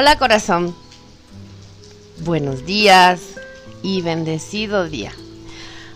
Hola 0.00 0.16
corazón. 0.16 0.76
Buenos 2.20 2.64
días 2.64 3.20
y 3.82 4.00
bendecido 4.00 4.88
día. 4.88 5.10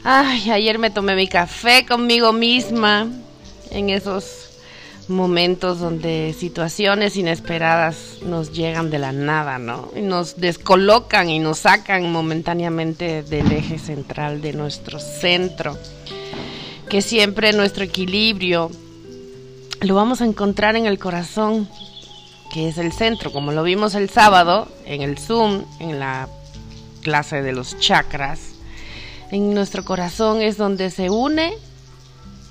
Ay, 0.03 0.51
ayer 0.51 0.81
me 0.81 0.91
tomé 0.91 1.15
mi 1.15 1.29
café 1.29 1.87
conmigo 1.87 2.33
misma 2.33 3.07
en 3.71 3.91
esos 3.91 4.59
momentos 5.07 5.79
donde 5.79 6.35
situaciones 6.37 7.17
inesperadas 7.17 8.19
nos 8.27 8.51
llegan 8.51 8.91
de 8.91 8.99
la 8.99 9.13
nada, 9.13 9.61
¿no? 9.61 9.93
Y 9.95 10.01
nos 10.01 10.41
descolocan 10.41 11.31
y 11.31 11.39
nos 11.39 11.61
sacan 11.61 12.11
momentáneamente 12.11 13.23
del 13.23 13.53
eje 13.53 13.79
central 13.79 14.43
de 14.43 14.53
nuestro 14.53 14.99
centro. 14.99 15.79
Que 16.89 17.03
siempre 17.03 17.53
nuestro 17.53 17.85
equilibrio 17.85 18.69
lo 19.81 19.95
vamos 19.95 20.21
a 20.23 20.25
encontrar 20.25 20.75
en 20.75 20.87
el 20.87 20.99
corazón, 20.99 21.69
que 22.53 22.69
es 22.69 22.77
el 22.77 22.93
centro, 22.93 23.33
como 23.33 23.51
lo 23.51 23.63
vimos 23.63 23.95
el 23.95 24.11
sábado 24.11 24.69
en 24.85 25.01
el 25.01 25.19
Zoom, 25.19 25.65
en 25.81 25.99
la 25.99 26.29
clase 27.01 27.41
de 27.43 27.53
los 27.53 27.79
chakras. 27.79 28.41
En 29.31 29.55
nuestro 29.55 29.85
corazón 29.85 30.43
es 30.43 30.59
donde 30.59 30.91
se 30.91 31.09
une 31.09 31.55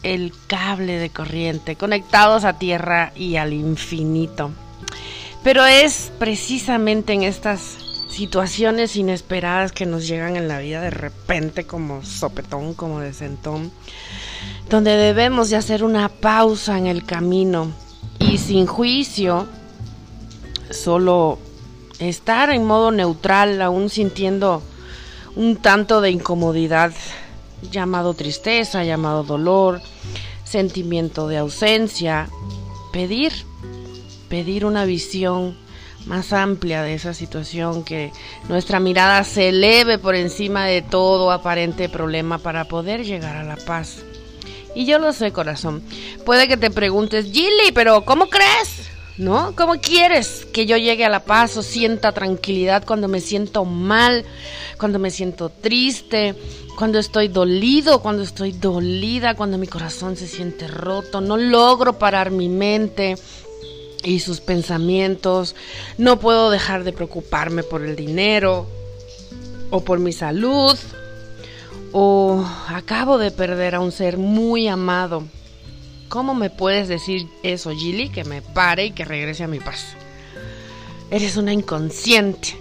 el 0.02 0.34
cable 0.48 0.98
de 0.98 1.12
corriente, 1.12 1.76
conectados 1.76 2.44
a 2.44 2.58
tierra 2.58 3.14
y 3.16 3.36
al 3.36 3.54
infinito. 3.54 4.50
Pero 5.44 5.66
es 5.66 6.12
precisamente 6.18 7.14
en 7.14 7.22
estas 7.22 7.78
situaciones 8.10 8.96
inesperadas 8.96 9.72
que 9.72 9.86
nos 9.86 10.08
llegan 10.08 10.36
en 10.36 10.48
la 10.48 10.60
vida 10.60 10.82
de 10.82 10.90
repente 10.90 11.66
como 11.66 12.04
sopetón, 12.04 12.74
como 12.74 13.00
de 13.00 13.14
sentón, 13.14 13.72
donde 14.68 14.98
debemos 14.98 15.52
de 15.52 15.58
hacer 15.58 15.84
una 15.84 16.10
pausa 16.10 16.80
en 16.80 16.88
el 16.88 17.06
camino 17.06 17.72
y 18.20 18.40
sin 18.40 18.66
juicio, 18.66 19.48
solo 20.74 21.40
estar 22.00 22.50
en 22.50 22.66
modo 22.66 22.92
neutral, 22.92 23.62
aún 23.62 23.90
sintiendo 23.90 24.62
un 25.36 25.58
tanto 25.58 26.02
de 26.02 26.12
incomodidad 26.12 26.92
llamado 27.70 28.14
tristeza, 28.14 28.84
llamado 28.84 29.24
dolor, 29.24 29.82
sentimiento 30.44 31.28
de 31.28 31.38
ausencia, 31.38 32.30
pedir, 32.92 33.32
pedir 34.30 34.66
una 34.66 34.86
visión 34.86 35.58
más 36.06 36.34
amplia 36.34 36.82
de 36.82 36.96
esa 36.96 37.14
situación, 37.14 37.84
que 37.84 38.12
nuestra 38.50 38.80
mirada 38.80 39.24
se 39.24 39.50
eleve 39.50 40.00
por 40.00 40.16
encima 40.16 40.66
de 40.66 40.82
todo 40.82 41.32
aparente 41.32 41.90
problema 41.90 42.40
para 42.40 42.66
poder 42.66 43.06
llegar 43.06 43.36
a 43.36 43.44
la 43.44 43.56
paz. 43.56 44.04
Y 44.74 44.86
yo 44.86 45.00
lo 45.00 45.14
sé, 45.14 45.32
corazón. 45.32 45.84
Puede 46.26 46.48
que 46.48 46.58
te 46.58 46.72
preguntes, 46.72 47.26
Gilly, 47.26 47.72
pero 47.74 48.04
¿cómo 48.06 48.28
crees? 48.30 48.91
¿No? 49.18 49.54
¿Cómo 49.56 49.74
quieres 49.76 50.48
que 50.52 50.66
yo 50.66 50.78
llegue 50.78 51.06
a 51.06 51.10
la 51.10 51.26
paz 51.26 51.58
o 51.58 51.64
sienta 51.64 52.12
tranquilidad 52.12 52.86
cuando 52.86 53.08
me 53.08 53.20
siento 53.20 53.66
mal, 53.66 54.26
cuando 54.78 55.00
me 55.00 55.12
siento 55.12 55.50
triste, 55.50 56.34
cuando 56.78 56.98
estoy 56.98 57.28
dolido, 57.28 58.02
cuando 58.02 58.24
estoy 58.24 58.54
dolida, 58.54 59.36
cuando 59.36 59.58
mi 59.58 59.68
corazón 59.68 60.16
se 60.16 60.28
siente 60.28 60.68
roto, 60.68 61.22
no 61.22 61.38
logro 61.38 62.00
parar 62.00 62.32
mi 62.32 62.50
mente 62.50 63.16
y 64.04 64.20
sus 64.20 64.42
pensamientos, 64.42 65.56
no 65.98 66.20
puedo 66.20 66.50
dejar 66.50 66.84
de 66.84 66.94
preocuparme 66.94 67.64
por 67.64 67.84
el 67.84 67.96
dinero 67.96 68.66
o 69.70 69.82
por 69.82 70.00
mi 70.00 70.14
salud, 70.14 70.78
o 71.92 72.44
acabo 72.68 73.18
de 73.18 73.32
perder 73.32 73.76
a 73.76 73.80
un 73.80 73.92
ser 73.92 74.18
muy 74.18 74.68
amado. 74.68 75.24
¿Cómo 76.12 76.36
me 76.36 76.52
puedes 76.52 76.88
decir 76.88 77.28
eso, 77.42 77.72
Gilly? 77.72 78.10
Que 78.10 78.24
me 78.24 78.44
pare 78.44 78.86
y 78.86 78.92
que 78.92 79.06
regrese 79.06 79.44
a 79.44 79.48
mi 79.48 79.60
paz. 79.60 79.96
Eres 81.10 81.38
una 81.38 81.54
inconsciente. 81.54 82.56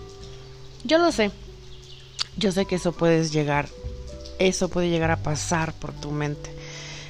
Yo 0.85 0.97
lo 0.97 1.13
sé. 1.13 1.31
Yo 2.39 2.51
sé 2.51 2.65
que 2.65 2.77
eso 2.77 2.93
puedes 2.93 3.31
llegar 3.33 3.69
eso 4.41 4.69
puede 4.69 4.89
llegar 4.89 5.11
a 5.11 5.23
pasar 5.23 5.73
por 5.75 5.93
tu 5.93 6.11
mente. 6.11 6.51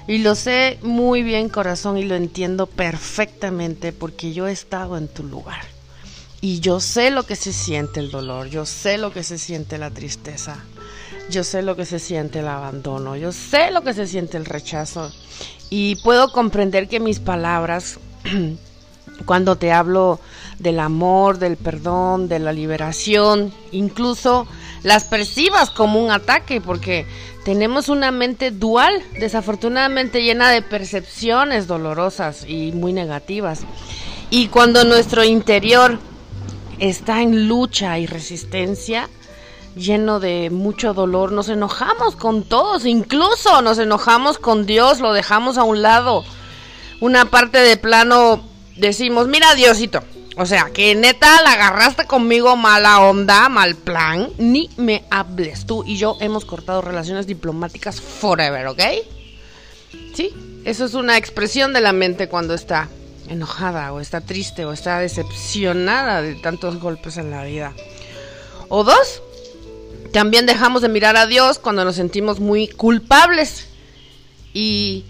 Y 0.06 0.18
lo 0.18 0.34
sé 0.34 0.78
muy 0.82 1.22
bien, 1.22 1.48
corazón, 1.48 1.96
y 1.96 2.04
lo 2.04 2.16
entiendo 2.16 2.66
perfectamente 2.66 3.92
porque 3.92 4.32
yo 4.32 4.48
he 4.48 4.52
estado 4.52 4.98
en 4.98 5.08
tu 5.08 5.22
lugar. 5.22 5.62
Y 6.40 6.60
yo 6.60 6.80
sé 6.80 7.10
lo 7.10 7.24
que 7.24 7.36
se 7.36 7.52
siente 7.52 8.00
el 8.00 8.10
dolor, 8.10 8.48
yo 8.48 8.66
sé 8.66 8.98
lo 8.98 9.12
que 9.12 9.22
se 9.22 9.38
siente 9.38 9.78
la 9.78 9.90
tristeza, 9.90 10.58
yo 11.30 11.44
sé 11.44 11.62
lo 11.62 11.76
que 11.76 11.84
se 11.84 11.98
siente 11.98 12.40
el 12.40 12.48
abandono, 12.48 13.14
yo 13.14 13.30
sé 13.30 13.70
lo 13.70 13.82
que 13.82 13.94
se 13.94 14.06
siente 14.06 14.36
el 14.36 14.46
rechazo. 14.46 15.12
Y 15.70 15.96
puedo 15.96 16.32
comprender 16.32 16.88
que 16.88 17.00
mis 17.00 17.20
palabras, 17.20 18.00
cuando 19.24 19.56
te 19.56 19.72
hablo 19.72 20.18
del 20.58 20.80
amor, 20.80 21.38
del 21.38 21.56
perdón, 21.56 22.28
de 22.28 22.40
la 22.40 22.52
liberación, 22.52 23.52
incluso 23.72 24.46
las 24.82 25.04
percibas 25.04 25.70
como 25.70 26.02
un 26.02 26.10
ataque, 26.10 26.60
porque 26.60 27.06
tenemos 27.44 27.88
una 27.88 28.10
mente 28.10 28.50
dual, 28.50 29.02
desafortunadamente 29.18 30.22
llena 30.22 30.50
de 30.50 30.62
percepciones 30.62 31.66
dolorosas 31.66 32.44
y 32.46 32.72
muy 32.72 32.92
negativas. 32.92 33.60
Y 34.30 34.48
cuando 34.48 34.84
nuestro 34.84 35.24
interior 35.24 35.98
está 36.78 37.22
en 37.22 37.48
lucha 37.48 37.98
y 37.98 38.06
resistencia, 38.06 39.08
lleno 39.76 40.20
de 40.20 40.50
mucho 40.50 40.94
dolor, 40.94 41.32
nos 41.32 41.48
enojamos 41.48 42.16
con 42.16 42.42
todos, 42.42 42.86
incluso 42.86 43.62
nos 43.62 43.78
enojamos 43.78 44.38
con 44.38 44.66
Dios, 44.66 45.00
lo 45.00 45.12
dejamos 45.12 45.58
a 45.58 45.64
un 45.64 45.82
lado. 45.82 46.24
Una 47.00 47.26
parte 47.26 47.58
de 47.58 47.76
plano 47.76 48.42
decimos, 48.76 49.28
mira 49.28 49.54
Diosito, 49.54 50.02
o 50.36 50.46
sea, 50.46 50.70
que 50.72 50.94
neta 50.94 51.42
la 51.42 51.52
agarraste 51.52 52.06
conmigo 52.06 52.56
mala 52.56 53.00
onda, 53.00 53.48
mal 53.48 53.76
plan. 53.76 54.30
Ni 54.38 54.70
me 54.76 55.04
hables. 55.10 55.66
Tú 55.66 55.84
y 55.86 55.96
yo 55.96 56.16
hemos 56.20 56.44
cortado 56.44 56.80
relaciones 56.80 57.26
diplomáticas 57.26 58.00
forever, 58.00 58.68
¿ok? 58.68 58.80
Sí, 60.14 60.32
eso 60.64 60.84
es 60.84 60.94
una 60.94 61.16
expresión 61.16 61.72
de 61.72 61.80
la 61.80 61.92
mente 61.92 62.28
cuando 62.28 62.54
está 62.54 62.88
enojada 63.28 63.92
o 63.92 64.00
está 64.00 64.20
triste 64.20 64.64
o 64.64 64.72
está 64.72 64.98
decepcionada 64.98 66.22
de 66.22 66.34
tantos 66.36 66.80
golpes 66.80 67.16
en 67.16 67.30
la 67.30 67.44
vida. 67.44 67.74
O 68.68 68.84
dos, 68.84 69.22
también 70.12 70.46
dejamos 70.46 70.82
de 70.82 70.88
mirar 70.88 71.16
a 71.16 71.26
Dios 71.26 71.58
cuando 71.58 71.84
nos 71.84 71.96
sentimos 71.96 72.40
muy 72.40 72.68
culpables. 72.68 73.66
Y 74.52 75.04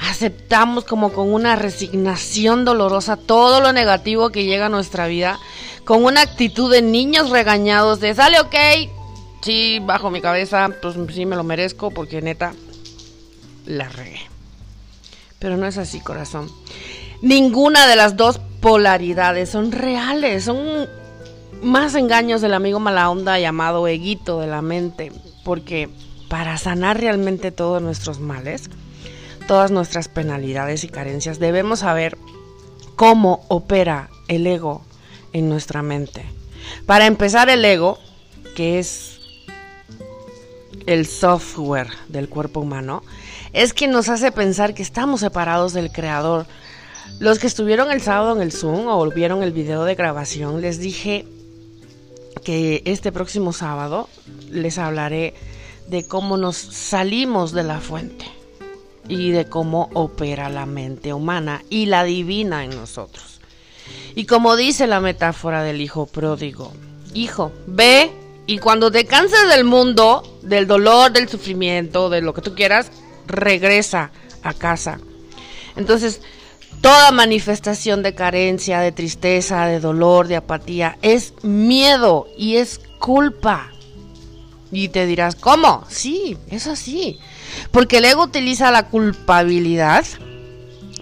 aceptamos 0.00 0.84
como 0.84 1.12
con 1.12 1.32
una 1.32 1.56
resignación 1.56 2.64
dolorosa 2.64 3.16
todo 3.16 3.60
lo 3.60 3.72
negativo 3.72 4.30
que 4.30 4.44
llega 4.44 4.66
a 4.66 4.70
nuestra 4.70 5.06
vida, 5.06 5.38
con 5.84 6.04
una 6.04 6.22
actitud 6.22 6.70
de 6.70 6.82
niños 6.82 7.30
regañados 7.30 8.00
de 8.00 8.14
sale 8.14 8.40
ok, 8.40 8.54
sí, 9.42 9.80
bajo 9.80 10.10
mi 10.10 10.20
cabeza, 10.20 10.68
pues 10.80 10.96
sí 11.14 11.26
me 11.26 11.36
lo 11.36 11.44
merezco 11.44 11.90
porque 11.90 12.22
neta 12.22 12.54
la 13.66 13.88
regué. 13.88 14.20
Pero 15.38 15.56
no 15.56 15.66
es 15.66 15.78
así, 15.78 16.00
corazón. 16.00 16.50
Ninguna 17.20 17.86
de 17.86 17.96
las 17.96 18.16
dos 18.16 18.40
polaridades 18.60 19.50
son 19.50 19.72
reales, 19.72 20.44
son 20.44 20.88
más 21.62 21.94
engaños 21.94 22.40
del 22.40 22.54
amigo 22.54 22.80
mala 22.80 23.08
onda 23.08 23.38
llamado 23.38 23.86
eguito 23.86 24.40
de 24.40 24.48
la 24.48 24.62
mente, 24.62 25.12
porque 25.44 25.88
para 26.28 26.58
sanar 26.58 26.98
realmente 27.00 27.52
todos 27.52 27.80
nuestros 27.80 28.20
males, 28.20 28.68
todas 29.46 29.70
nuestras 29.70 30.08
penalidades 30.08 30.84
y 30.84 30.88
carencias, 30.88 31.38
debemos 31.38 31.80
saber 31.80 32.18
cómo 32.96 33.44
opera 33.48 34.10
el 34.28 34.46
ego 34.46 34.82
en 35.32 35.48
nuestra 35.48 35.82
mente. 35.82 36.24
Para 36.86 37.06
empezar, 37.06 37.48
el 37.48 37.64
ego, 37.64 37.98
que 38.56 38.78
es 38.78 39.20
el 40.86 41.06
software 41.06 41.88
del 42.08 42.28
cuerpo 42.28 42.60
humano, 42.60 43.02
es 43.52 43.72
quien 43.72 43.90
nos 43.90 44.08
hace 44.08 44.32
pensar 44.32 44.74
que 44.74 44.82
estamos 44.82 45.20
separados 45.20 45.72
del 45.72 45.92
creador. 45.92 46.46
Los 47.20 47.38
que 47.38 47.46
estuvieron 47.46 47.90
el 47.90 48.00
sábado 48.00 48.34
en 48.34 48.42
el 48.42 48.52
Zoom 48.52 48.88
o 48.88 49.08
vieron 49.10 49.42
el 49.42 49.52
video 49.52 49.84
de 49.84 49.94
grabación, 49.94 50.60
les 50.60 50.78
dije 50.78 51.26
que 52.44 52.82
este 52.84 53.12
próximo 53.12 53.52
sábado 53.52 54.08
les 54.50 54.78
hablaré 54.78 55.34
de 55.88 56.06
cómo 56.06 56.36
nos 56.36 56.56
salimos 56.56 57.52
de 57.52 57.62
la 57.62 57.80
fuente 57.80 58.24
y 59.08 59.30
de 59.30 59.46
cómo 59.46 59.90
opera 59.94 60.48
la 60.48 60.66
mente 60.66 61.12
humana 61.12 61.62
y 61.70 61.86
la 61.86 62.04
divina 62.04 62.64
en 62.64 62.70
nosotros. 62.70 63.40
Y 64.14 64.26
como 64.26 64.56
dice 64.56 64.86
la 64.86 65.00
metáfora 65.00 65.62
del 65.62 65.80
hijo 65.80 66.06
pródigo, 66.06 66.72
hijo, 67.14 67.52
ve 67.66 68.10
y 68.46 68.58
cuando 68.58 68.90
te 68.90 69.06
canses 69.06 69.48
del 69.48 69.64
mundo, 69.64 70.38
del 70.42 70.66
dolor, 70.66 71.12
del 71.12 71.28
sufrimiento, 71.28 72.10
de 72.10 72.20
lo 72.20 72.34
que 72.34 72.42
tú 72.42 72.54
quieras, 72.54 72.90
regresa 73.26 74.10
a 74.42 74.54
casa. 74.54 74.98
Entonces, 75.76 76.20
toda 76.80 77.12
manifestación 77.12 78.02
de 78.02 78.14
carencia, 78.14 78.80
de 78.80 78.92
tristeza, 78.92 79.66
de 79.66 79.80
dolor, 79.80 80.28
de 80.28 80.36
apatía, 80.36 80.98
es 81.02 81.34
miedo 81.42 82.26
y 82.36 82.56
es 82.56 82.80
culpa. 82.98 83.70
Y 84.70 84.88
te 84.88 85.06
dirás, 85.06 85.36
¿cómo? 85.36 85.84
Sí, 85.88 86.38
es 86.50 86.66
así. 86.66 87.18
Porque 87.70 87.98
el 87.98 88.06
ego 88.06 88.24
utiliza 88.24 88.70
la 88.70 88.88
culpabilidad 88.88 90.04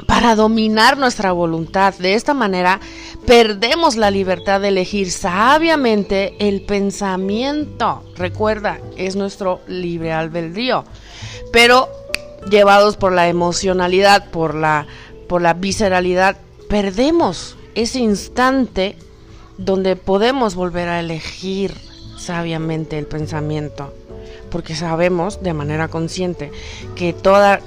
para 0.07 0.35
dominar 0.35 0.99
nuestra 0.99 1.33
voluntad. 1.33 1.95
De 1.95 2.15
esta 2.15 2.35
manera 2.35 2.81
perdemos 3.27 3.97
la 3.97 4.11
libertad 4.11 4.61
de 4.61 4.69
elegir 4.69 5.11
sabiamente 5.11 6.35
el 6.41 6.63
pensamiento. 6.63 8.03
Recuerda, 8.17 8.81
es 8.97 9.15
nuestro 9.15 9.61
libre 9.69 10.13
albedrío. 10.13 10.85
Pero 11.53 11.89
llevados 12.51 12.97
por 12.97 13.13
la 13.13 13.29
emocionalidad, 13.29 14.31
por 14.31 14.55
la, 14.55 14.87
por 15.31 15.43
la 15.43 15.55
visceralidad, 15.55 16.39
perdemos 16.69 17.57
ese 17.77 18.01
instante 18.01 18.97
donde 19.59 19.95
podemos 19.95 20.57
volver 20.57 20.89
a 20.89 20.99
elegir 20.99 21.73
sabiamente 22.19 22.99
el 22.99 23.07
pensamiento. 23.07 23.95
Porque 24.51 24.75
sabemos 24.75 25.41
de 25.41 25.55
manera 25.55 25.87
consciente 25.87 26.51
que 26.97 27.13
toda 27.13 27.61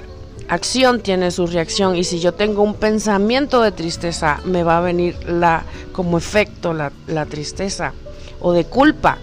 acción 0.49 0.99
tiene 0.99 1.31
su 1.31 1.47
reacción 1.47 1.95
y 1.95 2.03
si 2.03 2.19
yo 2.19 2.33
tengo 2.33 2.63
un 2.63 2.73
pensamiento 2.73 3.61
de 3.61 3.71
tristeza 3.71 4.41
me 4.43 4.65
va 4.65 4.79
a 4.79 4.81
venir 4.81 5.15
la 5.25 5.63
como 5.93 6.17
efecto 6.17 6.73
la, 6.73 6.91
la 7.07 7.25
tristeza 7.25 7.93
o 8.41 8.51
de 8.51 8.65
culpa 8.65 9.19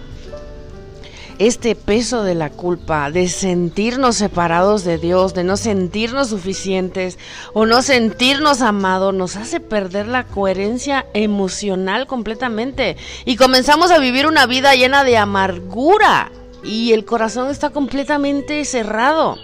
este 1.47 1.73
peso 1.73 2.21
de 2.21 2.35
la 2.35 2.51
culpa, 2.51 3.09
de 3.09 3.27
sentirnos 3.27 4.15
separados 4.15 4.83
de 4.83 4.99
Dios, 4.99 5.33
de 5.33 5.43
no 5.43 5.57
sentirnos 5.57 6.29
suficientes 6.29 7.17
o 7.53 7.65
no 7.65 7.81
sentirnos 7.81 8.61
amados, 8.61 9.11
nos 9.15 9.37
hace 9.37 9.59
perder 9.59 10.07
la 10.07 10.27
coherencia 10.27 11.07
emocional 11.15 12.05
completamente 12.05 12.95
y 13.25 13.37
comenzamos 13.37 13.89
a 13.89 13.97
vivir 13.97 14.27
una 14.27 14.45
vida 14.45 14.75
llena 14.75 15.03
de 15.03 15.17
amargura 15.17 16.31
y 16.63 16.93
el 16.93 17.05
corazón 17.05 17.49
está 17.49 17.71
completamente 17.71 18.63
cerrado. 18.63 19.39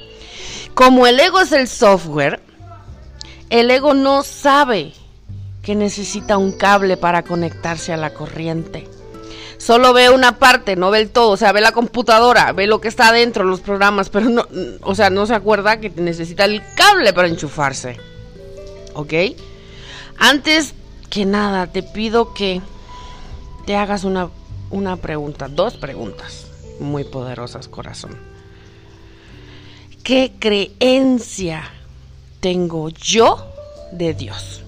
Como 0.76 1.08
el 1.08 1.20
ego 1.20 1.42
es 1.42 1.52
el 1.52 1.68
software, 1.68 2.42
el 3.50 3.72
ego 3.72 3.96
no 3.96 4.22
sabe 4.22 4.94
que 5.64 5.74
necesita 5.74 6.38
un 6.38 6.52
cable 6.52 6.96
para 6.96 7.24
conectarse 7.24 7.92
a 7.92 7.98
la 7.98 8.14
corriente. 8.14 8.88
Solo 9.58 9.92
ve 9.94 10.10
una 10.10 10.38
parte, 10.38 10.76
no 10.76 10.92
ve 10.92 11.00
el 11.00 11.10
todo, 11.10 11.32
o 11.32 11.38
sea, 11.38 11.52
ve 11.52 11.62
la 11.62 11.72
computadora, 11.72 12.52
ve 12.54 12.68
lo 12.68 12.80
que 12.80 12.88
está 12.88 13.10
adentro, 13.10 13.44
los 13.44 13.60
programas, 13.60 14.10
pero 14.10 14.30
no, 14.30 14.46
o 14.82 14.94
sea, 14.94 15.10
no 15.10 15.26
se 15.26 15.34
acuerda 15.34 15.80
que 15.80 15.90
necesita 15.90 16.46
el 16.46 16.62
cable 16.76 17.12
para 17.14 17.28
enchufarse. 17.28 17.98
¿Ok? 18.94 19.14
Antes 20.18 20.74
que 21.10 21.26
nada, 21.26 21.68
te 21.68 21.84
pido 21.84 22.34
que 22.34 22.62
te 23.66 23.76
hagas 23.76 24.04
una, 24.04 24.30
una 24.70 24.96
pregunta, 24.98 25.48
dos 25.48 25.76
preguntas 25.76 26.48
muy 26.80 27.04
poderosas, 27.04 27.68
corazón. 27.68 28.18
¿Qué 30.04 30.34
creencia 30.40 31.64
tengo 32.40 32.90
yo 32.90 33.46
de 33.92 34.14
Dios? 34.14 34.62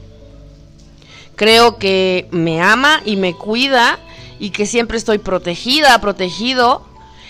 Creo 1.36 1.78
que 1.78 2.28
me 2.32 2.62
ama 2.62 3.02
y 3.06 3.16
me 3.16 3.34
cuida 3.34 4.00
y 4.40 4.52
que 4.52 4.66
siempre 4.66 4.98
estoy 4.98 5.18
protegida, 5.18 6.00
protegido 6.02 6.84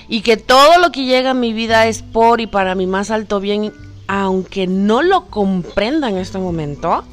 y 0.07 0.21
que 0.21 0.37
todo 0.37 0.79
lo 0.79 0.91
que 0.91 1.05
llega 1.05 1.31
a 1.31 1.33
mi 1.35 1.53
vida 1.53 1.87
es 1.87 2.01
por 2.01 2.41
y 2.41 2.47
para 2.47 2.75
mi 2.75 2.87
más 2.87 3.11
alto 3.11 3.39
bien, 3.39 3.73
aunque 4.07 4.67
no 4.67 5.01
lo 5.01 5.25
comprenda 5.25 6.09
en 6.09 6.17
este 6.17 6.37
momento. 6.37 7.03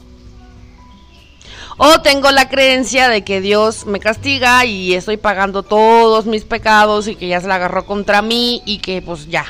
O 1.78 2.00
tengo 2.00 2.30
la 2.30 2.48
creencia 2.48 3.08
de 3.08 3.22
que 3.22 3.40
Dios 3.40 3.84
me 3.84 4.00
castiga 4.00 4.64
y 4.64 4.94
estoy 4.94 5.18
pagando 5.18 5.62
todos 5.62 6.24
mis 6.24 6.44
pecados 6.44 7.06
y 7.08 7.16
que 7.16 7.28
ya 7.28 7.40
se 7.40 7.48
la 7.48 7.56
agarró 7.56 7.84
contra 7.84 8.22
mí 8.22 8.62
y 8.64 8.78
que 8.78 9.02
pues 9.02 9.26
ya, 9.28 9.44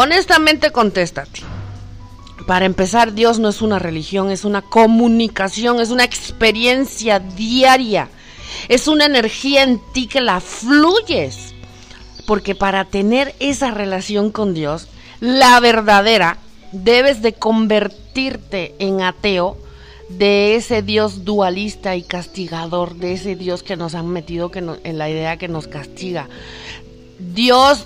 Honestamente 0.00 0.70
contéstate. 0.70 1.40
Para 2.48 2.64
empezar, 2.64 3.12
Dios 3.12 3.38
no 3.38 3.50
es 3.50 3.60
una 3.60 3.78
religión, 3.78 4.30
es 4.30 4.46
una 4.46 4.62
comunicación, 4.62 5.80
es 5.80 5.90
una 5.90 6.04
experiencia 6.04 7.18
diaria. 7.20 8.08
Es 8.70 8.88
una 8.88 9.04
energía 9.04 9.64
en 9.64 9.82
ti 9.92 10.06
que 10.06 10.22
la 10.22 10.40
fluyes. 10.40 11.54
Porque 12.26 12.54
para 12.54 12.86
tener 12.86 13.34
esa 13.38 13.70
relación 13.70 14.30
con 14.30 14.54
Dios, 14.54 14.88
la 15.20 15.60
verdadera, 15.60 16.38
debes 16.72 17.20
de 17.20 17.34
convertirte 17.34 18.74
en 18.78 19.02
ateo 19.02 19.58
de 20.08 20.54
ese 20.54 20.80
Dios 20.80 21.26
dualista 21.26 21.96
y 21.96 22.02
castigador, 22.02 22.94
de 22.94 23.12
ese 23.12 23.36
Dios 23.36 23.62
que 23.62 23.76
nos 23.76 23.94
han 23.94 24.08
metido 24.08 24.50
en 24.54 24.96
la 24.96 25.10
idea 25.10 25.36
que 25.36 25.48
nos 25.48 25.68
castiga. 25.68 26.30
Dios 27.18 27.84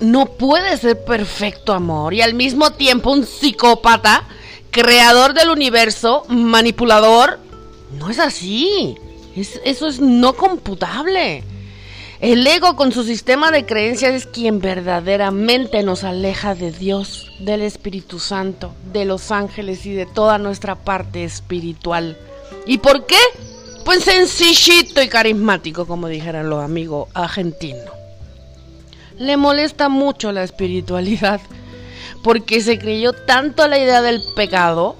no 0.00 0.26
puede 0.26 0.76
ser 0.78 1.04
perfecto 1.04 1.72
amor 1.72 2.14
y 2.14 2.22
al 2.22 2.34
mismo 2.34 2.72
tiempo 2.72 3.12
un 3.12 3.26
psicópata, 3.26 4.24
creador 4.70 5.34
del 5.34 5.50
universo, 5.50 6.24
manipulador. 6.28 7.38
No 7.98 8.10
es 8.10 8.18
así. 8.18 8.96
eso 9.36 9.86
es 9.86 10.00
no 10.00 10.32
computable. 10.34 11.44
El 12.20 12.46
ego 12.46 12.76
con 12.76 12.92
su 12.92 13.02
sistema 13.02 13.50
de 13.50 13.64
creencias 13.64 14.12
es 14.12 14.26
quien 14.26 14.60
verdaderamente 14.60 15.82
nos 15.82 16.04
aleja 16.04 16.54
de 16.54 16.70
Dios, 16.70 17.32
del 17.40 17.62
Espíritu 17.62 18.18
Santo, 18.18 18.74
de 18.92 19.06
los 19.06 19.30
ángeles 19.30 19.86
y 19.86 19.92
de 19.92 20.04
toda 20.04 20.36
nuestra 20.36 20.74
parte 20.74 21.24
espiritual. 21.24 22.18
¿Y 22.66 22.78
por 22.78 23.06
qué? 23.06 23.16
Pues 23.86 24.04
sencillito 24.04 25.02
y 25.02 25.08
carismático, 25.08 25.86
como 25.86 26.08
dijeran 26.08 26.50
los 26.50 26.62
amigos 26.62 27.08
argentinos 27.14 27.99
le 29.20 29.36
molesta 29.36 29.90
mucho 29.90 30.32
la 30.32 30.42
espiritualidad 30.42 31.42
porque 32.22 32.62
se 32.62 32.78
creyó 32.78 33.12
tanto 33.12 33.68
la 33.68 33.78
idea 33.78 34.00
del 34.00 34.22
pecado, 34.34 34.96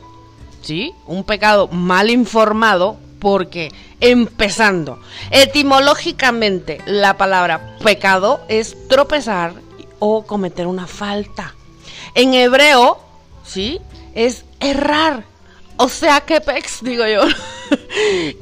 ¿sí? 0.61 0.93
Un 1.07 1.25
pecado 1.25 1.69
mal 1.69 2.11
informado 2.11 2.99
porque 3.19 3.71
empezando, 3.99 5.01
etimológicamente 5.31 6.83
la 6.85 7.17
palabra 7.17 7.77
pecado 7.83 8.43
es 8.49 8.77
tropezar 8.89 9.55
o 9.99 10.27
cometer 10.27 10.67
una 10.67 10.87
falta. 10.87 11.55
En 12.15 12.35
hebreo, 12.35 12.99
¿sí? 13.45 13.81
Es 14.15 14.45
errar. 14.61 15.25
O 15.79 15.89
sea, 15.89 16.21
¿qué 16.21 16.43
pex? 16.43 16.81
Digo 16.83 17.07
yo. 17.07 17.23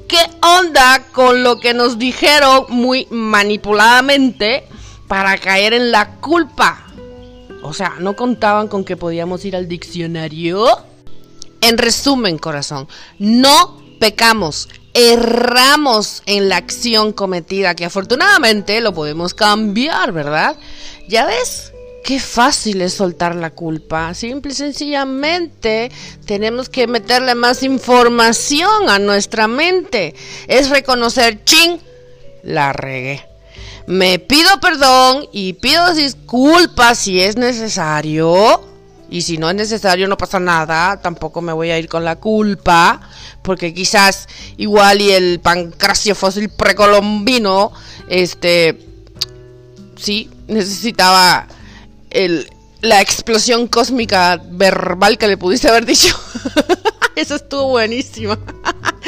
¿Qué 0.08 0.18
onda 0.42 1.04
con 1.12 1.44
lo 1.44 1.60
que 1.60 1.72
nos 1.72 1.98
dijeron 1.98 2.66
muy 2.68 3.06
manipuladamente 3.10 4.66
para 5.08 5.38
caer 5.38 5.72
en 5.72 5.90
la 5.90 6.16
culpa. 6.16 6.84
O 7.62 7.72
sea, 7.72 7.94
no 7.98 8.14
contaban 8.14 8.68
con 8.68 8.84
que 8.84 8.96
podíamos 8.96 9.44
ir 9.44 9.56
al 9.56 9.66
diccionario. 9.66 10.66
En 11.60 11.76
resumen, 11.76 12.38
corazón, 12.38 12.86
no 13.18 13.82
pecamos, 13.98 14.68
erramos 14.94 16.22
en 16.26 16.48
la 16.48 16.56
acción 16.56 17.12
cometida, 17.12 17.74
que 17.74 17.84
afortunadamente 17.84 18.80
lo 18.80 18.94
podemos 18.94 19.34
cambiar, 19.34 20.12
¿verdad? 20.12 20.56
Ya 21.08 21.26
ves, 21.26 21.72
qué 22.04 22.20
fácil 22.20 22.80
es 22.80 22.94
soltar 22.94 23.34
la 23.34 23.50
culpa. 23.50 24.14
Simple 24.14 24.52
y 24.52 24.54
sencillamente 24.54 25.90
tenemos 26.26 26.68
que 26.68 26.86
meterle 26.86 27.34
más 27.34 27.64
información 27.64 28.88
a 28.88 29.00
nuestra 29.00 29.48
mente. 29.48 30.14
Es 30.46 30.70
reconocer, 30.70 31.42
ching, 31.44 31.80
la 32.44 32.72
regué 32.72 33.28
me 33.88 34.18
pido 34.18 34.60
perdón 34.60 35.24
y 35.32 35.54
pido 35.54 35.94
disculpas 35.94 36.98
si 36.98 37.20
es 37.20 37.36
necesario. 37.36 38.62
Y 39.10 39.22
si 39.22 39.38
no 39.38 39.48
es 39.48 39.56
necesario, 39.56 40.06
no 40.08 40.18
pasa 40.18 40.38
nada. 40.38 41.00
Tampoco 41.00 41.40
me 41.40 41.54
voy 41.54 41.70
a 41.70 41.78
ir 41.78 41.88
con 41.88 42.04
la 42.04 42.16
culpa. 42.16 43.00
Porque 43.40 43.72
quizás 43.72 44.28
igual 44.58 45.00
y 45.00 45.12
el 45.12 45.40
pancracio 45.40 46.14
fósil 46.14 46.50
precolombino, 46.50 47.72
este, 48.10 48.78
sí, 49.96 50.28
necesitaba 50.48 51.46
el, 52.10 52.46
la 52.82 53.00
explosión 53.00 53.68
cósmica 53.68 54.38
verbal 54.50 55.16
que 55.16 55.28
le 55.28 55.38
pudiste 55.38 55.70
haber 55.70 55.86
dicho. 55.86 56.14
Eso 57.16 57.36
estuvo 57.36 57.68
buenísimo. 57.68 58.36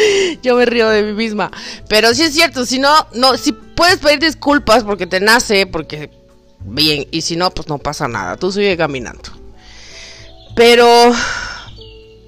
Yo 0.42 0.56
me 0.56 0.66
río 0.66 0.88
de 0.88 1.02
mí 1.02 1.12
misma. 1.12 1.50
Pero 1.88 2.14
sí 2.14 2.22
es 2.22 2.34
cierto, 2.34 2.64
si 2.66 2.78
no, 2.78 2.92
no, 3.14 3.36
si 3.36 3.52
puedes 3.52 3.98
pedir 3.98 4.20
disculpas 4.20 4.84
porque 4.84 5.06
te 5.06 5.20
nace, 5.20 5.66
porque 5.66 6.10
bien, 6.60 7.06
y 7.10 7.22
si 7.22 7.36
no, 7.36 7.50
pues 7.50 7.68
no 7.68 7.78
pasa 7.78 8.08
nada. 8.08 8.36
Tú 8.36 8.52
sigue 8.52 8.76
caminando. 8.76 9.30
Pero 10.54 10.86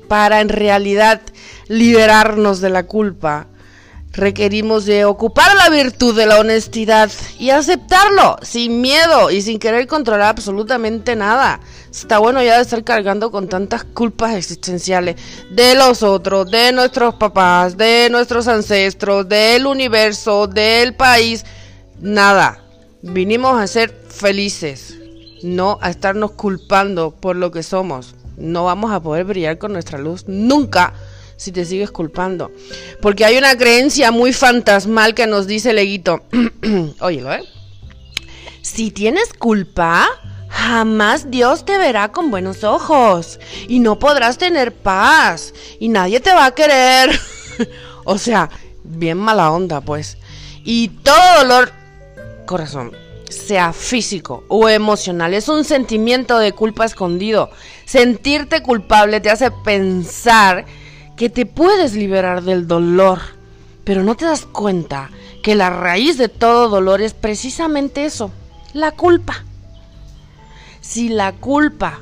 para 0.08 0.40
en 0.40 0.48
realidad 0.48 1.20
liberarnos 1.68 2.60
de 2.60 2.70
la 2.70 2.84
culpa, 2.84 3.46
requerimos 4.12 4.84
de 4.84 5.04
ocupar 5.04 5.56
la 5.56 5.70
virtud 5.70 6.14
de 6.14 6.26
la 6.26 6.38
honestidad 6.38 7.10
y 7.38 7.50
aceptarlo 7.50 8.36
sin 8.42 8.80
miedo 8.80 9.30
y 9.30 9.40
sin 9.40 9.58
querer 9.58 9.86
controlar 9.86 10.28
absolutamente 10.28 11.16
nada. 11.16 11.60
Está 11.90 12.18
bueno 12.18 12.42
ya 12.42 12.56
de 12.56 12.62
estar 12.62 12.84
cargando 12.84 13.30
con 13.30 13.48
tantas 13.48 13.84
culpas 13.84 14.34
existenciales 14.34 15.16
de 15.50 15.74
los 15.74 16.02
otros, 16.02 16.50
de 16.50 16.72
nuestros 16.72 17.14
papás, 17.14 17.76
de 17.76 18.08
nuestros 18.10 18.48
ancestros, 18.48 19.28
del 19.28 19.66
universo, 19.66 20.46
del 20.46 20.94
país. 20.94 21.44
Nada. 22.00 22.58
Vinimos 23.02 23.60
a 23.60 23.66
ser 23.66 23.90
felices, 24.08 24.94
no 25.42 25.78
a 25.80 25.90
estarnos 25.90 26.32
culpando 26.32 27.10
por 27.10 27.36
lo 27.36 27.50
que 27.50 27.62
somos. 27.62 28.14
no 28.36 28.64
vamos 28.64 28.92
a 28.92 29.00
poder 29.00 29.24
brillar 29.24 29.58
con 29.58 29.72
nuestra 29.72 29.98
luz 29.98 30.24
nunca 30.26 30.94
si 31.42 31.50
te 31.50 31.64
sigues 31.64 31.90
culpando. 31.90 32.52
Porque 33.00 33.24
hay 33.24 33.36
una 33.36 33.56
creencia 33.56 34.12
muy 34.12 34.32
fantasmal 34.32 35.14
que 35.14 35.26
nos 35.26 35.46
dice 35.46 35.72
Leguito, 35.72 36.22
óyelo, 37.00 37.32
¿eh? 37.32 37.42
Si 38.62 38.92
tienes 38.92 39.32
culpa, 39.32 40.08
jamás 40.48 41.30
Dios 41.30 41.64
te 41.64 41.78
verá 41.78 42.12
con 42.12 42.30
buenos 42.30 42.62
ojos 42.62 43.40
y 43.66 43.80
no 43.80 43.98
podrás 43.98 44.38
tener 44.38 44.72
paz 44.72 45.52
y 45.80 45.88
nadie 45.88 46.20
te 46.20 46.32
va 46.32 46.46
a 46.46 46.54
querer. 46.54 47.10
o 48.04 48.18
sea, 48.18 48.48
bien 48.84 49.18
mala 49.18 49.50
onda, 49.50 49.80
pues. 49.80 50.18
Y 50.64 50.88
todo 50.88 51.38
dolor, 51.40 51.72
corazón, 52.46 52.92
sea 53.28 53.72
físico 53.72 54.44
o 54.46 54.68
emocional, 54.68 55.34
es 55.34 55.48
un 55.48 55.64
sentimiento 55.64 56.38
de 56.38 56.52
culpa 56.52 56.84
escondido. 56.84 57.50
Sentirte 57.84 58.62
culpable 58.62 59.20
te 59.20 59.30
hace 59.30 59.50
pensar 59.50 60.66
que 61.22 61.30
te 61.30 61.46
puedes 61.46 61.94
liberar 61.94 62.42
del 62.42 62.66
dolor, 62.66 63.20
pero 63.84 64.02
no 64.02 64.16
te 64.16 64.24
das 64.24 64.44
cuenta 64.44 65.08
que 65.44 65.54
la 65.54 65.70
raíz 65.70 66.18
de 66.18 66.28
todo 66.28 66.68
dolor 66.68 67.00
es 67.00 67.14
precisamente 67.14 68.04
eso, 68.04 68.32
la 68.72 68.90
culpa. 68.90 69.44
Si 70.80 71.10
la 71.10 71.30
culpa, 71.30 72.00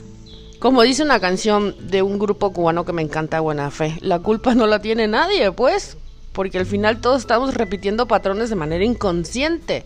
como 0.59 0.81
dice 0.81 1.03
una 1.03 1.21
canción 1.21 1.77
de 1.91 2.01
un 2.01 2.19
grupo 2.19 2.55
cubano 2.55 2.87
que 2.87 2.95
me 2.95 3.03
encanta, 3.03 3.41
Buena 3.41 3.71
Fe, 3.71 3.99
la 4.01 4.21
culpa 4.21 4.55
no 4.55 4.67
la 4.67 4.81
tiene 4.81 5.07
nadie, 5.07 5.53
pues 5.53 5.99
porque 6.33 6.57
al 6.57 6.65
final 6.65 7.03
todos 7.03 7.21
estamos 7.21 7.53
repitiendo 7.53 8.09
patrones 8.09 8.49
de 8.49 8.57
manera 8.57 8.87
inconsciente. 8.87 9.85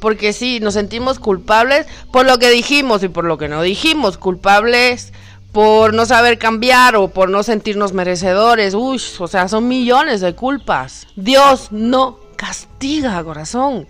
Porque 0.00 0.32
sí, 0.32 0.58
nos 0.58 0.72
sentimos 0.72 1.18
culpables 1.18 1.86
por 2.10 2.24
lo 2.24 2.38
que 2.38 2.48
dijimos 2.48 3.02
y 3.02 3.08
por 3.08 3.26
lo 3.26 3.36
que 3.36 3.48
no 3.48 3.60
dijimos, 3.60 4.16
culpables 4.16 5.12
por 5.52 5.94
no 5.94 6.06
saber 6.06 6.38
cambiar 6.38 6.96
o 6.96 7.08
por 7.08 7.30
no 7.30 7.42
sentirnos 7.42 7.92
merecedores. 7.92 8.74
Uy, 8.74 9.00
o 9.18 9.28
sea, 9.28 9.48
son 9.48 9.68
millones 9.68 10.20
de 10.20 10.34
culpas. 10.34 11.06
Dios 11.16 11.72
no 11.72 12.18
castiga, 12.36 13.22
corazón. 13.24 13.86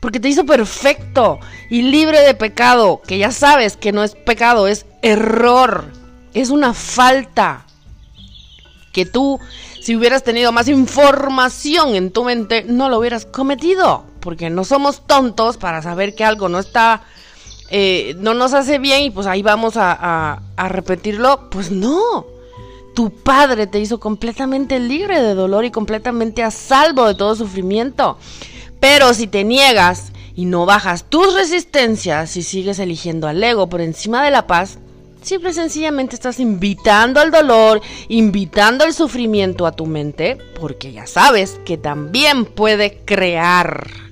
Porque 0.00 0.20
te 0.20 0.28
hizo 0.28 0.44
perfecto 0.44 1.40
y 1.70 1.82
libre 1.82 2.20
de 2.20 2.34
pecado, 2.34 3.00
que 3.06 3.18
ya 3.18 3.32
sabes 3.32 3.76
que 3.76 3.92
no 3.92 4.04
es 4.04 4.14
pecado, 4.14 4.68
es 4.68 4.86
error, 5.02 5.90
es 6.34 6.50
una 6.50 6.74
falta 6.74 7.66
que 8.92 9.06
tú 9.06 9.40
si 9.86 9.94
hubieras 9.94 10.24
tenido 10.24 10.50
más 10.50 10.66
información 10.66 11.94
en 11.94 12.10
tu 12.10 12.24
mente, 12.24 12.64
no 12.64 12.88
lo 12.88 12.98
hubieras 12.98 13.24
cometido. 13.24 14.04
Porque 14.18 14.50
no 14.50 14.64
somos 14.64 15.06
tontos 15.06 15.58
para 15.58 15.80
saber 15.80 16.16
que 16.16 16.24
algo 16.24 16.48
no 16.48 16.58
está, 16.58 17.04
eh, 17.70 18.14
no 18.18 18.34
nos 18.34 18.54
hace 18.54 18.78
bien 18.78 19.02
y 19.02 19.10
pues 19.10 19.26
ahí 19.26 19.42
vamos 19.42 19.76
a, 19.76 20.40
a 20.56 20.68
repetirlo. 20.68 21.48
Pues 21.50 21.70
no. 21.70 22.26
Tu 22.94 23.10
padre 23.10 23.66
te 23.66 23.78
hizo 23.78 24.00
completamente 24.00 24.78
libre 24.78 25.20
de 25.20 25.34
dolor 25.34 25.64
y 25.64 25.70
completamente 25.70 26.42
a 26.42 26.50
salvo 26.50 27.06
de 27.06 27.14
todo 27.14 27.34
sufrimiento. 27.34 28.18
Pero 28.80 29.12
si 29.14 29.26
te 29.26 29.44
niegas 29.44 30.12
y 30.34 30.46
no 30.46 30.66
bajas 30.66 31.04
tus 31.04 31.34
resistencias 31.34 32.36
y 32.36 32.42
sigues 32.42 32.78
eligiendo 32.78 33.28
al 33.28 33.42
ego 33.42 33.68
por 33.68 33.80
encima 33.80 34.24
de 34.24 34.30
la 34.30 34.46
paz, 34.46 34.78
Simple 35.26 35.50
y 35.50 35.54
sencillamente 35.54 36.14
estás 36.14 36.38
invitando 36.38 37.18
al 37.18 37.32
dolor, 37.32 37.80
invitando 38.06 38.84
al 38.84 38.94
sufrimiento 38.94 39.66
a 39.66 39.72
tu 39.72 39.84
mente, 39.84 40.38
porque 40.60 40.92
ya 40.92 41.08
sabes 41.08 41.58
que 41.64 41.76
también 41.76 42.44
puede 42.44 42.98
crear. 43.04 44.05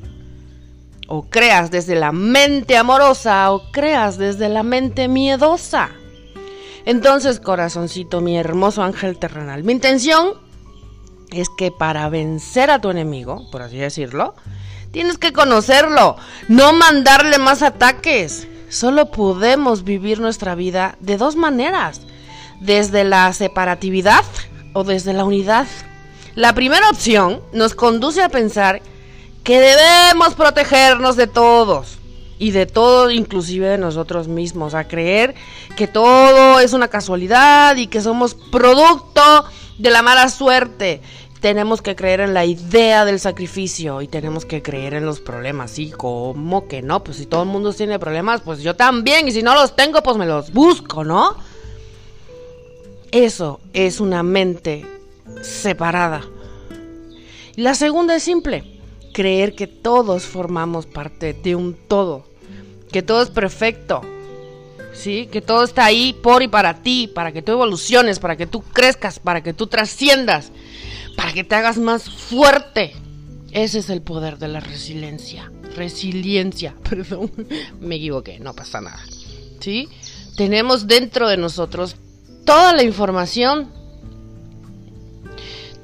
O 1.06 1.22
creas 1.28 1.70
desde 1.70 1.94
la 1.94 2.12
mente 2.12 2.76
amorosa 2.76 3.52
o 3.52 3.70
creas 3.70 4.18
desde 4.18 4.48
la 4.48 4.62
mente 4.62 5.08
miedosa. 5.08 5.90
Entonces, 6.86 7.40
corazoncito, 7.40 8.20
mi 8.20 8.36
hermoso 8.36 8.82
ángel 8.82 9.18
terrenal, 9.18 9.64
mi 9.64 9.72
intención 9.72 10.34
es 11.30 11.48
que 11.48 11.70
para 11.70 12.08
vencer 12.08 12.70
a 12.70 12.80
tu 12.80 12.90
enemigo, 12.90 13.48
por 13.50 13.62
así 13.62 13.76
decirlo, 13.76 14.34
tienes 14.92 15.18
que 15.18 15.32
conocerlo, 15.32 16.16
no 16.48 16.72
mandarle 16.72 17.38
más 17.38 17.62
ataques. 17.62 18.46
Solo 18.68 19.10
podemos 19.10 19.84
vivir 19.84 20.20
nuestra 20.20 20.54
vida 20.54 20.96
de 21.00 21.16
dos 21.16 21.36
maneras, 21.36 22.00
desde 22.60 23.04
la 23.04 23.32
separatividad 23.32 24.24
o 24.72 24.84
desde 24.84 25.12
la 25.12 25.24
unidad. 25.24 25.66
La 26.34 26.52
primera 26.54 26.90
opción 26.90 27.40
nos 27.52 27.74
conduce 27.74 28.22
a 28.22 28.28
pensar 28.28 28.82
que 29.44 29.60
debemos 29.60 30.34
protegernos 30.34 31.16
de 31.16 31.26
todos 31.26 31.98
y 32.38 32.50
de 32.50 32.66
todo, 32.66 33.10
inclusive 33.10 33.68
de 33.68 33.78
nosotros 33.78 34.26
mismos, 34.26 34.74
a 34.74 34.88
creer 34.88 35.34
que 35.76 35.86
todo 35.86 36.58
es 36.58 36.72
una 36.72 36.88
casualidad 36.88 37.76
y 37.76 37.86
que 37.86 38.00
somos 38.00 38.34
producto 38.34 39.44
de 39.78 39.90
la 39.90 40.02
mala 40.02 40.28
suerte 40.28 41.00
tenemos 41.44 41.82
que 41.82 41.94
creer 41.94 42.20
en 42.20 42.32
la 42.32 42.46
idea 42.46 43.04
del 43.04 43.20
sacrificio 43.20 44.00
y 44.00 44.08
tenemos 44.08 44.46
que 44.46 44.62
creer 44.62 44.94
en 44.94 45.04
los 45.04 45.20
problemas. 45.20 45.72
¿Sí? 45.72 45.90
¿Cómo 45.90 46.66
que 46.68 46.80
no? 46.80 47.04
Pues 47.04 47.18
si 47.18 47.26
todo 47.26 47.42
el 47.42 47.50
mundo 47.50 47.74
tiene 47.74 47.98
problemas, 47.98 48.40
pues 48.40 48.62
yo 48.62 48.76
también. 48.76 49.28
Y 49.28 49.32
si 49.32 49.42
no 49.42 49.52
los 49.54 49.76
tengo, 49.76 50.02
pues 50.02 50.16
me 50.16 50.24
los 50.24 50.54
busco, 50.54 51.04
¿no? 51.04 51.36
Eso 53.12 53.60
es 53.74 54.00
una 54.00 54.22
mente 54.22 54.86
separada. 55.42 56.22
Y 57.56 57.60
la 57.60 57.74
segunda 57.74 58.16
es 58.16 58.22
simple. 58.22 58.73
Creer 59.14 59.54
que 59.54 59.66
todos 59.66 60.24
formamos 60.24 60.84
parte 60.84 61.32
de 61.32 61.54
un 61.54 61.72
todo. 61.72 62.26
Que 62.92 63.00
todo 63.00 63.22
es 63.22 63.30
perfecto. 63.30 64.02
¿Sí? 64.92 65.26
Que 65.32 65.40
todo 65.40 65.64
está 65.64 65.86
ahí 65.86 66.12
por 66.22 66.42
y 66.42 66.48
para 66.48 66.82
ti, 66.82 67.10
para 67.12 67.32
que 67.32 67.40
tú 67.40 67.52
evoluciones, 67.52 68.18
para 68.18 68.36
que 68.36 68.46
tú 68.46 68.60
crezcas, 68.60 69.18
para 69.18 69.42
que 69.42 69.54
tú 69.54 69.66
trasciendas 69.66 70.52
para 71.16 71.32
que 71.32 71.44
te 71.44 71.54
hagas 71.54 71.78
más 71.78 72.08
fuerte. 72.10 72.92
Ese 73.52 73.78
es 73.78 73.90
el 73.90 74.02
poder 74.02 74.38
de 74.38 74.48
la 74.48 74.60
resiliencia. 74.60 75.50
Resiliencia, 75.76 76.74
perdón, 76.88 77.30
me 77.80 77.96
equivoqué, 77.96 78.38
no 78.40 78.54
pasa 78.54 78.80
nada. 78.80 79.00
¿Sí? 79.60 79.88
Tenemos 80.36 80.86
dentro 80.86 81.28
de 81.28 81.36
nosotros 81.36 81.96
toda 82.44 82.72
la 82.74 82.82
información. 82.82 83.72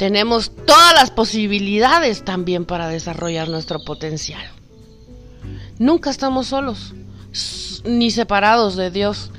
Tenemos 0.00 0.50
todas 0.64 0.94
las 0.94 1.10
posibilidades 1.10 2.24
también 2.24 2.64
para 2.64 2.88
desarrollar 2.88 3.50
nuestro 3.50 3.84
potencial. 3.84 4.40
Nunca 5.78 6.08
estamos 6.08 6.46
solos, 6.46 6.94
ni 7.84 8.10
separados 8.10 8.76
de 8.76 8.90
Dios. 8.90 9.30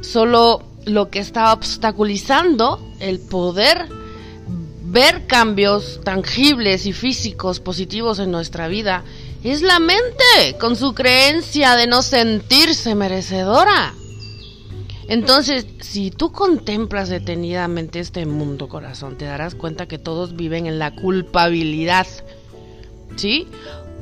Solo 0.00 0.62
lo 0.86 1.10
que 1.10 1.18
está 1.18 1.52
obstaculizando 1.52 2.80
el 3.00 3.18
poder 3.20 3.86
ver 4.84 5.26
cambios 5.26 6.00
tangibles 6.02 6.86
y 6.86 6.94
físicos 6.94 7.60
positivos 7.60 8.18
en 8.18 8.30
nuestra 8.30 8.66
vida 8.66 9.04
es 9.44 9.60
la 9.60 9.78
mente 9.78 10.56
con 10.58 10.74
su 10.74 10.94
creencia 10.94 11.76
de 11.76 11.86
no 11.86 12.00
sentirse 12.00 12.94
merecedora. 12.94 13.92
Entonces, 15.08 15.66
si 15.80 16.10
tú 16.10 16.32
contemplas 16.32 17.08
detenidamente 17.08 17.98
este 17.98 18.26
mundo, 18.26 18.68
corazón, 18.68 19.16
te 19.16 19.24
darás 19.24 19.54
cuenta 19.54 19.88
que 19.88 19.98
todos 19.98 20.36
viven 20.36 20.66
en 20.66 20.78
la 20.78 20.94
culpabilidad. 20.94 22.06
¿Sí? 23.16 23.48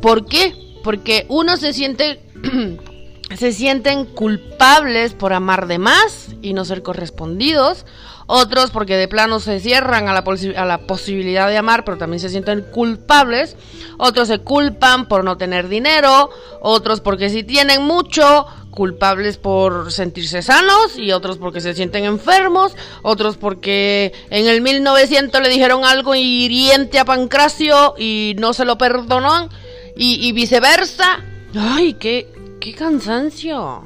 ¿Por 0.03 0.27
qué? 0.27 0.53
Porque 0.83 1.25
uno 1.29 1.57
se 1.57 1.73
siente 1.73 2.21
se 3.37 3.53
sienten 3.53 4.05
culpables 4.05 5.15
por 5.15 5.33
amar 5.33 5.69
de 5.69 5.79
más 5.79 6.35
y 6.43 6.53
no 6.53 6.65
ser 6.65 6.83
correspondidos 6.83 7.87
otros 8.27 8.71
porque 8.73 8.97
de 8.97 9.09
plano 9.09 9.39
se 9.39 9.61
cierran 9.61 10.09
a 10.09 10.13
la, 10.13 10.25
a 10.57 10.65
la, 10.65 10.79
posibilidad 10.87 11.49
de 11.49 11.57
amar, 11.57 11.85
pero 11.85 11.97
también 11.97 12.21
se 12.21 12.29
sienten 12.29 12.63
culpables, 12.73 13.57
otros 13.99 14.29
se 14.29 14.41
culpan 14.41 15.07
por 15.07 15.23
no 15.23 15.37
tener 15.37 15.69
dinero, 15.69 16.31
otros 16.61 17.01
porque 17.01 17.31
si 17.31 17.45
tienen 17.45 17.83
mucho, 17.83 18.47
culpables 18.77 19.39
por 19.39 19.91
sentirse 19.91 20.43
sanos 20.43 20.99
y 20.99 21.11
otros 21.11 21.39
porque 21.39 21.63
se 21.63 21.73
sienten 21.73 22.05
enfermos, 22.05 22.77
otros 23.03 23.39
porque 23.39 24.13
en 24.29 24.47
el 24.47 24.61
1900 24.61 25.41
le 25.41 25.49
dijeron 25.49 25.85
algo 25.85 26.15
hiriente 26.15 26.99
a 26.99 27.07
Pancracio 27.07 27.95
y 27.99 28.37
no 28.39 28.53
se 28.53 28.67
lo 28.67 28.77
perdonó 28.77 29.49
y, 29.97 30.29
y 30.29 30.33
viceversa. 30.33 31.25
¡Ay, 31.55 31.95
qué, 31.95 32.29
qué 32.61 32.75
cansancio! 32.75 33.83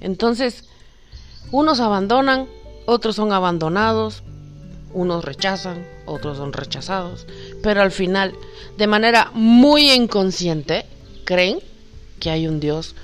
Entonces, 0.00 0.64
unos 1.50 1.80
abandonan, 1.80 2.46
otros 2.86 3.16
son 3.16 3.32
abandonados, 3.32 4.22
unos 4.94 5.24
rechazan, 5.24 5.84
otros 6.06 6.36
son 6.36 6.52
rechazados, 6.52 7.26
pero 7.60 7.82
al 7.82 7.90
final, 7.90 8.34
de 8.78 8.86
manera 8.86 9.32
muy 9.34 9.90
inconsciente, 9.90 10.86
creen 11.24 11.58
que 12.20 12.30
hay 12.30 12.46
un 12.46 12.60
Dios 12.60 12.94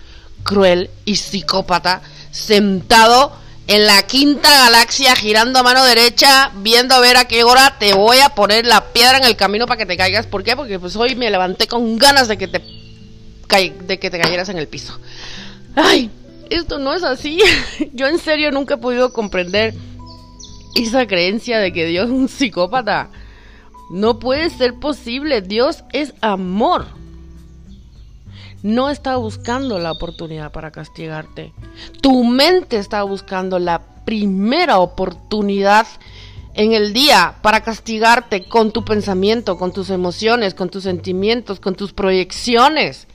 cruel 0.47 0.89
y 1.05 1.17
psicópata 1.17 2.01
sentado 2.31 3.33
en 3.67 3.85
la 3.85 4.03
quinta 4.07 4.49
galaxia 4.49 5.17
girando 5.17 5.59
a 5.59 5.63
mano 5.63 5.85
derecha, 5.85 6.53
viendo 6.63 6.95
a 6.95 7.01
ver 7.01 7.17
a 7.17 7.27
qué 7.27 7.43
hora 7.45 7.77
te 7.79 7.95
voy 7.95 8.19
a 8.19 8.31
poner 8.31 8.65
la 8.65 8.93
piedra 8.93 9.19
en 9.19 9.25
el 9.25 9.37
camino 9.37 9.67
para 9.67 9.79
que 9.79 9.87
te 9.87 9.97
caigas. 9.97 10.27
¿Por 10.27 10.45
qué? 10.45 10.57
Porque 10.57 10.79
pues 10.79 10.95
hoy 10.97 11.17
me 11.17 11.31
levanté 11.31 11.67
con 11.67 11.99
ganas 11.99 12.29
de 12.29 12.39
que 12.39 12.47
te, 12.47 12.63
de 13.87 13.99
que 13.99 14.11
te 14.11 14.19
cayeras 14.19 14.49
en 14.49 14.59
el 14.59 14.69
piso. 14.69 14.99
Ay, 15.75 16.11
esto 16.49 16.79
no 16.79 16.95
es 16.95 17.03
así. 17.03 17.41
Yo 17.93 18.07
en 18.07 18.19
serio 18.19 18.53
nunca 18.53 18.75
he 18.75 18.79
podido 18.79 19.13
comprender 19.13 19.75
esa 20.77 21.07
creencia 21.07 21.59
de 21.59 21.73
que 21.73 21.87
Dios 21.87 22.07
es 22.07 22.13
un 22.13 22.29
psicópata. 22.29 23.11
No 23.91 24.19
puede 24.21 24.51
ser 24.51 24.75
posible. 24.75 25.43
Dios 25.43 25.83
es 25.93 26.15
amor. 26.21 26.87
No 28.67 28.91
está 28.91 29.15
buscando 29.15 29.79
la 29.79 29.93
oportunidad 29.93 30.51
para 30.51 30.73
castigarte. 30.73 31.53
Tu 32.01 32.25
mente 32.25 32.79
está 32.79 33.05
buscando 33.05 33.61
la 33.61 33.81
primera 34.05 34.81
oportunidad 34.81 35.87
en 36.55 36.73
el 36.73 36.93
día 36.93 37.37
para 37.43 37.61
castigarte 37.61 38.49
con 38.49 38.73
tu 38.73 38.85
pensamiento, 38.85 39.57
con 39.57 39.73
tus 39.73 39.89
emociones, 39.91 40.55
con 40.55 40.69
tus 40.69 40.83
sentimientos, 40.83 41.61
con 41.61 41.77
tus 41.77 41.93
proyecciones. 41.93 43.07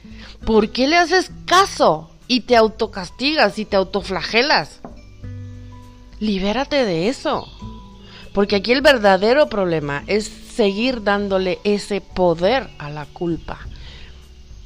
¿Por 0.46 0.70
qué 0.70 0.88
le 0.88 0.96
haces 0.96 1.32
caso 1.44 2.10
y 2.30 2.40
te 2.40 2.56
autocastigas 2.56 3.60
y 3.60 3.66
te 3.66 3.76
autoflagelas? 3.76 4.80
Libérate 6.22 6.86
de 6.86 7.10
eso. 7.10 7.46
Porque 8.34 8.56
aquí 8.56 8.72
el 8.72 8.82
verdadero 8.82 9.50
problema 9.50 10.06
es 10.08 10.32
seguir 10.56 11.04
dándole 11.04 11.60
ese 11.66 12.00
poder 12.00 12.70
a 12.78 12.90
la 12.90 13.06
culpa. 13.06 13.60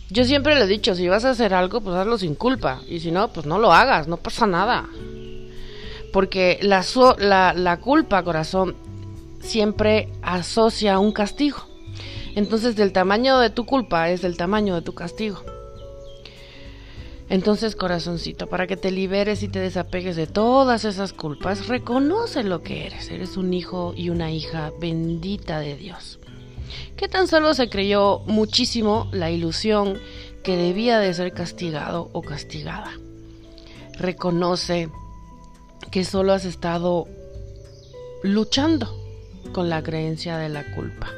Yo 0.09 0.23
siempre 0.23 0.55
le 0.55 0.61
he 0.61 0.67
dicho, 0.67 0.95
si 0.95 1.07
vas 1.07 1.25
a 1.25 1.31
hacer 1.31 1.53
algo, 1.53 1.81
pues 1.81 1.95
hazlo 1.95 2.17
sin 2.17 2.35
culpa. 2.35 2.81
Y 2.87 2.99
si 2.99 3.11
no, 3.11 3.29
pues 3.33 3.45
no 3.45 3.57
lo 3.57 3.73
hagas, 3.73 4.07
no 4.07 4.17
pasa 4.17 4.45
nada. 4.45 4.87
Porque 6.13 6.59
la, 6.61 6.85
la, 7.17 7.53
la 7.53 7.79
culpa, 7.79 8.23
corazón, 8.23 8.75
siempre 9.39 10.09
asocia 10.21 10.99
un 10.99 11.11
castigo. 11.11 11.65
Entonces, 12.35 12.75
del 12.75 12.91
tamaño 12.91 13.39
de 13.39 13.49
tu 13.49 13.65
culpa 13.65 14.09
es 14.09 14.21
del 14.21 14.37
tamaño 14.37 14.75
de 14.75 14.81
tu 14.81 14.93
castigo. 14.93 15.41
Entonces, 17.27 17.75
corazoncito, 17.75 18.47
para 18.47 18.67
que 18.67 18.77
te 18.77 18.91
liberes 18.91 19.41
y 19.41 19.47
te 19.47 19.59
desapegues 19.59 20.15
de 20.15 20.27
todas 20.27 20.85
esas 20.85 21.11
culpas, 21.11 21.67
reconoce 21.67 22.43
lo 22.43 22.61
que 22.61 22.85
eres. 22.85 23.09
Eres 23.09 23.35
un 23.35 23.53
hijo 23.53 23.93
y 23.95 24.09
una 24.09 24.31
hija 24.31 24.71
bendita 24.79 25.59
de 25.59 25.75
Dios. 25.75 26.19
Que 26.95 27.07
tan 27.07 27.27
solo 27.27 27.53
se 27.53 27.69
creyó 27.69 28.19
muchísimo 28.25 29.09
la 29.11 29.31
ilusión 29.31 29.99
que 30.43 30.57
debía 30.57 30.99
de 30.99 31.13
ser 31.13 31.33
castigado 31.33 32.09
o 32.13 32.21
castigada. 32.21 32.91
Reconoce 33.97 34.89
que 35.91 36.03
solo 36.03 36.33
has 36.33 36.45
estado 36.45 37.07
luchando 38.21 38.95
con 39.53 39.69
la 39.69 39.81
creencia 39.81 40.37
de 40.37 40.49
la 40.49 40.63
culpa. 40.75 41.09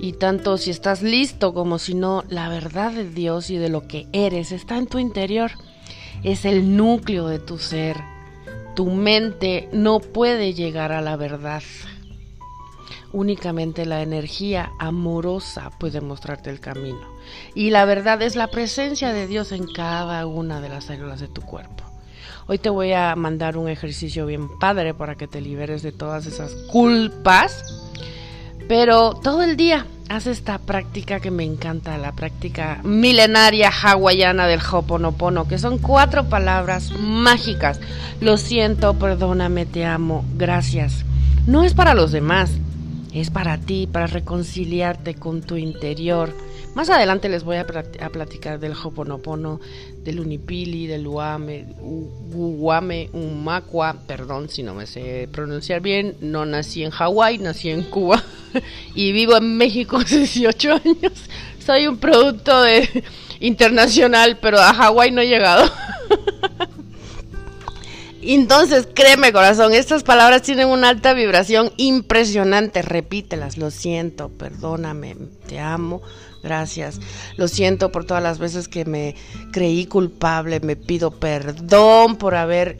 Y 0.00 0.14
tanto 0.14 0.58
si 0.58 0.70
estás 0.70 1.02
listo 1.02 1.54
como 1.54 1.78
si 1.78 1.94
no, 1.94 2.24
la 2.28 2.48
verdad 2.48 2.92
de 2.92 3.08
Dios 3.08 3.50
y 3.50 3.56
de 3.56 3.68
lo 3.68 3.86
que 3.86 4.06
eres 4.12 4.52
está 4.52 4.76
en 4.76 4.86
tu 4.86 4.98
interior. 4.98 5.52
Es 6.24 6.44
el 6.44 6.76
núcleo 6.76 7.28
de 7.28 7.38
tu 7.38 7.58
ser. 7.58 7.96
Tu 8.74 8.90
mente 8.90 9.68
no 9.72 10.00
puede 10.00 10.54
llegar 10.54 10.92
a 10.92 11.02
la 11.02 11.16
verdad. 11.16 11.62
Únicamente 13.12 13.84
la 13.86 14.02
energía 14.02 14.72
amorosa 14.78 15.70
puede 15.78 16.00
mostrarte 16.00 16.50
el 16.50 16.60
camino. 16.60 17.06
Y 17.54 17.70
la 17.70 17.84
verdad 17.84 18.22
es 18.22 18.36
la 18.36 18.48
presencia 18.48 19.12
de 19.12 19.26
Dios 19.26 19.52
en 19.52 19.66
cada 19.66 20.26
una 20.26 20.60
de 20.60 20.68
las 20.68 20.84
células 20.84 21.20
de 21.20 21.28
tu 21.28 21.42
cuerpo. 21.42 21.84
Hoy 22.46 22.58
te 22.58 22.70
voy 22.70 22.92
a 22.92 23.14
mandar 23.14 23.56
un 23.56 23.68
ejercicio 23.68 24.26
bien 24.26 24.58
padre 24.58 24.94
para 24.94 25.14
que 25.14 25.28
te 25.28 25.40
liberes 25.40 25.82
de 25.82 25.92
todas 25.92 26.26
esas 26.26 26.52
culpas 26.70 27.82
pero 28.68 29.14
todo 29.14 29.42
el 29.42 29.56
día 29.56 29.86
haz 30.08 30.26
esta 30.26 30.58
práctica 30.58 31.20
que 31.20 31.30
me 31.30 31.44
encanta, 31.44 31.98
la 31.98 32.12
práctica 32.12 32.80
milenaria 32.82 33.70
hawaiana 33.70 34.46
del 34.46 34.60
Hoponopono, 34.60 35.46
que 35.46 35.58
son 35.58 35.78
cuatro 35.78 36.24
palabras 36.28 36.90
mágicas. 36.98 37.80
Lo 38.20 38.36
siento, 38.36 38.94
perdóname, 38.94 39.66
te 39.66 39.84
amo, 39.84 40.24
gracias. 40.36 41.04
No 41.46 41.64
es 41.64 41.74
para 41.74 41.94
los 41.94 42.12
demás, 42.12 42.50
es 43.14 43.30
para 43.30 43.58
ti, 43.58 43.86
para 43.86 44.06
reconciliarte 44.06 45.14
con 45.14 45.42
tu 45.42 45.56
interior. 45.56 46.34
Más 46.74 46.88
adelante 46.88 47.28
les 47.28 47.44
voy 47.44 47.56
a, 47.56 47.66
platicar 47.66 48.58
del 48.58 48.72
Hoponopono, 48.72 49.60
del 50.02 50.20
Unipili, 50.20 50.86
del 50.86 51.06
Uame, 51.06 51.66
Uwame, 52.32 53.10
Umakwa, 53.12 53.94
perdón 54.06 54.48
si 54.48 54.62
no 54.62 54.74
me 54.74 54.86
sé 54.86 55.28
pronunciar 55.30 55.82
bien, 55.82 56.16
no 56.20 56.46
nací 56.46 56.82
en 56.82 56.90
Hawái, 56.90 57.38
nací 57.38 57.68
en 57.68 57.82
Cuba 57.82 58.22
y 58.94 59.12
vivo 59.12 59.36
en 59.36 59.58
México 59.58 59.98
hace 59.98 60.18
18 60.18 60.72
años. 60.72 61.12
Soy 61.64 61.86
un 61.86 61.98
producto 61.98 62.64
internacional, 63.38 64.38
pero 64.40 64.58
a 64.58 64.72
Hawái 64.72 65.10
no 65.10 65.20
he 65.20 65.28
llegado. 65.28 65.70
Entonces, 68.24 68.86
créeme 68.94 69.32
corazón, 69.32 69.74
estas 69.74 70.04
palabras 70.04 70.42
tienen 70.42 70.68
una 70.68 70.90
alta 70.90 71.12
vibración 71.12 71.72
impresionante. 71.76 72.80
Repítelas, 72.80 73.58
lo 73.58 73.72
siento, 73.72 74.28
perdóname, 74.28 75.16
te 75.48 75.58
amo, 75.58 76.02
gracias. 76.40 77.00
Lo 77.36 77.48
siento 77.48 77.90
por 77.90 78.04
todas 78.04 78.22
las 78.22 78.38
veces 78.38 78.68
que 78.68 78.84
me 78.84 79.16
creí 79.50 79.86
culpable, 79.86 80.60
me 80.60 80.76
pido 80.76 81.10
perdón 81.10 82.14
por, 82.14 82.36
haber, 82.36 82.78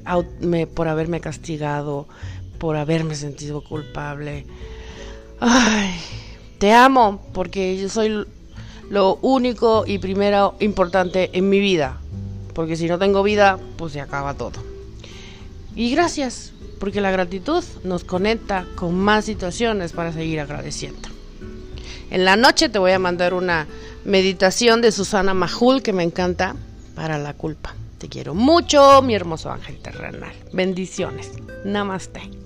por 0.74 0.86
haberme 0.86 1.20
castigado, 1.20 2.06
por 2.58 2.76
haberme 2.76 3.16
sentido 3.16 3.64
culpable. 3.64 4.46
Ay, 5.40 5.90
te 6.58 6.72
amo 6.72 7.20
porque 7.32 7.76
yo 7.76 7.88
soy 7.88 8.24
lo 8.90 9.16
único 9.22 9.82
y 9.88 9.98
primero 9.98 10.54
importante 10.60 11.30
en 11.36 11.48
mi 11.48 11.58
vida. 11.58 11.98
Porque 12.54 12.76
si 12.76 12.86
no 12.86 12.98
tengo 13.00 13.24
vida, 13.24 13.58
pues 13.76 13.92
se 13.94 14.00
acaba 14.00 14.34
todo. 14.34 14.71
Y 15.74 15.90
gracias, 15.90 16.52
porque 16.78 17.00
la 17.00 17.10
gratitud 17.10 17.64
nos 17.84 18.04
conecta 18.04 18.66
con 18.74 18.98
más 18.98 19.24
situaciones 19.24 19.92
para 19.92 20.12
seguir 20.12 20.40
agradeciendo. 20.40 21.08
En 22.10 22.24
la 22.24 22.36
noche 22.36 22.68
te 22.68 22.78
voy 22.78 22.92
a 22.92 22.98
mandar 22.98 23.32
una 23.34 23.66
meditación 24.04 24.82
de 24.82 24.92
Susana 24.92 25.32
Majul 25.32 25.82
que 25.82 25.92
me 25.92 26.02
encanta 26.02 26.56
para 26.94 27.18
la 27.18 27.34
culpa. 27.34 27.74
Te 27.98 28.08
quiero 28.08 28.34
mucho, 28.34 29.00
mi 29.00 29.14
hermoso 29.14 29.50
ángel 29.50 29.78
terrenal. 29.78 30.32
Bendiciones. 30.52 31.30
Namaste. 31.64 32.41